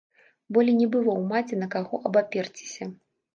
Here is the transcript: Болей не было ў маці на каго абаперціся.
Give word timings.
Болей 0.55 0.75
не 0.77 0.87
было 0.95 1.11
ў 1.17 1.21
маці 1.33 1.59
на 1.65 1.67
каго 1.75 2.01
абаперціся. 2.11 2.89